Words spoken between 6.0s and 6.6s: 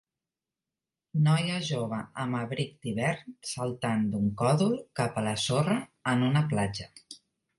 en una